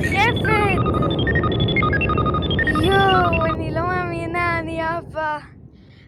[0.00, 0.78] השפל!
[2.84, 5.36] יואו, אני לא מאמינה, אני עפה.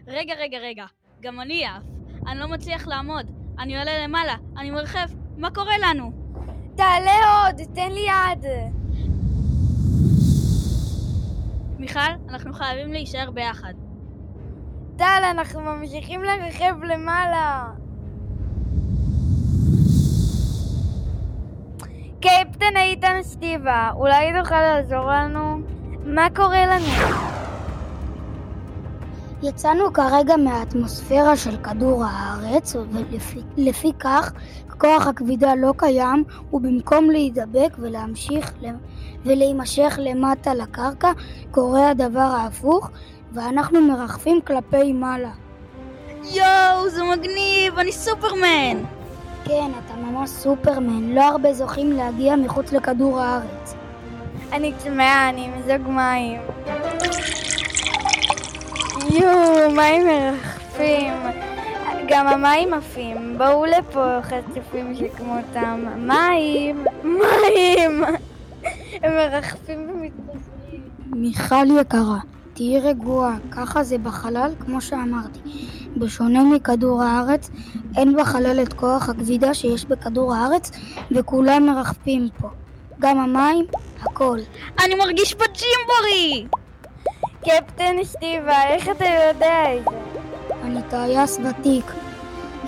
[0.07, 0.85] רגע, רגע, רגע,
[1.21, 1.83] גם אני עף.
[2.27, 3.31] אני לא מצליח לעמוד.
[3.59, 6.11] אני עולה למעלה, אני מרחב, מה קורה לנו?
[6.75, 8.45] תעלה עוד, תן לי יד.
[11.79, 11.99] מיכל,
[12.29, 13.73] אנחנו חייבים להישאר ביחד.
[14.95, 17.65] טל, אנחנו ממשיכים לרחב למעלה.
[22.23, 25.59] קפטן איתן סטיבה, אולי תוכל לעזור לנו?
[26.05, 27.15] מה קורה לנו?
[29.43, 32.75] יצאנו כרגע מהאטמוספירה של כדור הארץ,
[33.57, 34.33] ולפי כך
[34.77, 36.23] כוח הכבידה לא קיים,
[36.53, 38.53] ובמקום להידבק ולהמשיך
[39.25, 41.11] ולהימשך למטה לקרקע,
[41.51, 42.89] קורה הדבר ההפוך,
[43.33, 45.31] ואנחנו מרחפים כלפי מעלה.
[46.23, 48.92] יואו, זה מגניב, אני סופרמן!
[49.45, 53.75] כן, אתה ממש סופרמן, לא הרבה זוכים להגיע מחוץ לכדור הארץ.
[54.51, 56.41] אני צמאה, אני מזוג מים.
[59.09, 61.13] יואו, מים מרחפים.
[62.07, 63.37] גם המים עפים.
[63.37, 65.85] בואו לפה, חצופים שכמותם.
[65.97, 66.85] מים!
[67.03, 68.03] מים!
[69.03, 70.81] הם מרחפים ומתפזרים.
[71.11, 72.19] מיכל יקרה,
[72.53, 75.39] תהיי רגועה, ככה זה בחלל, כמו שאמרתי.
[75.97, 77.49] בשונה מכדור הארץ,
[77.97, 80.71] אין בחלל את כוח הכבידה שיש בכדור הארץ,
[81.11, 82.47] וכולם מרחפים פה.
[82.99, 83.65] גם המים,
[84.01, 84.39] הכל.
[84.83, 86.45] אני מרגיש בג'ימבורי!
[87.41, 89.97] קפטן סטיבה, איך אתה יודע את זה?
[90.63, 91.93] אני טייס ותיק.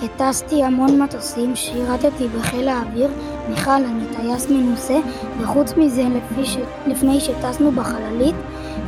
[0.03, 3.09] הטסתי המון מטוסים, שירתתי בחיל האוויר.
[3.49, 4.99] מיכל, אני טייס מנוסה,
[5.41, 6.03] וחוץ מזה,
[6.43, 6.57] ש...
[6.87, 8.35] לפני שטסנו בחללית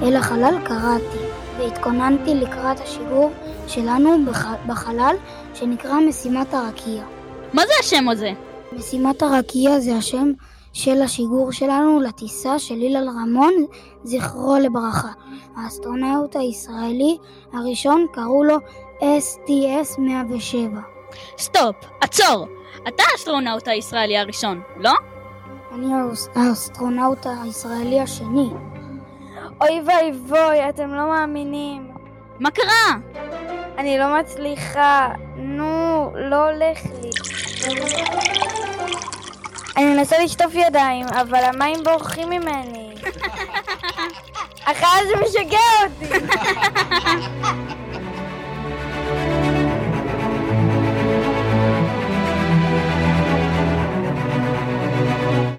[0.02, 1.27] אל החלל, קראתי,
[1.58, 3.32] והתכוננתי לקראת השיגור
[3.68, 4.46] שלנו בח...
[4.68, 5.16] בחלל,
[5.54, 7.04] שנקרא משימת הרקיע.
[7.54, 8.32] מה זה השם הזה?
[8.74, 10.32] משימת הרקיע זה השם
[10.74, 13.54] של השיגור שלנו לטיסה של אילן רמון,
[14.04, 15.12] זכרו לברכה.
[15.56, 17.18] האסטרונאוט הישראלי
[17.54, 18.58] הראשון קראו לו
[19.00, 20.78] STS-107.
[21.38, 22.48] סטופ, עצור!
[22.88, 24.94] אתה האסטרונאוט הישראלי הראשון, לא?
[25.72, 25.88] אני
[26.36, 28.50] האסטרונאוט הישראלי השני.
[29.62, 31.92] אוי ואבוי, אתם לא מאמינים.
[32.40, 32.98] מה קרה?
[33.78, 35.10] אני לא מצליחה.
[35.36, 37.10] נו, לא הולך לי.
[39.78, 42.94] אני מנסה לשטוף ידיים, אבל המים בורחים ממני.
[44.72, 45.87] אחרי זה משגע.